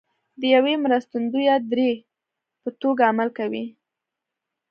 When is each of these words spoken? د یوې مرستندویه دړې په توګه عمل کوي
د 0.39 0.41
یوې 0.55 0.73
مرستندویه 0.83 1.55
دړې 1.71 1.91
په 2.61 2.69
توګه 2.81 3.01
عمل 3.11 3.29
کوي 3.39 3.65